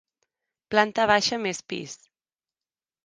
Planta 0.75 1.05
baixa 1.13 1.41
més 1.45 1.63
pis. 1.75 1.95